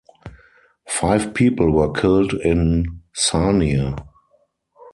[0.87, 3.97] Five people were killed in Sarnia.